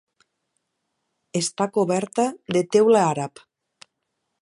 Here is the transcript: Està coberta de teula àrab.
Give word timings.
Està 1.41 1.69
coberta 1.77 2.27
de 2.57 2.67
teula 2.77 3.07
àrab. 3.15 3.47